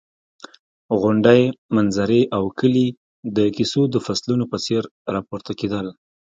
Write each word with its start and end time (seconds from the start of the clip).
غونډۍ، 0.99 1.41
منظرې 1.75 2.21
او 2.35 2.43
کلي 2.59 2.87
د 3.37 3.39
کیسو 3.55 3.81
د 3.93 3.95
فصلونو 4.05 4.45
په 4.51 4.57
څېر 4.65 4.83
راپورته 5.15 5.51
کېدل. 5.59 5.87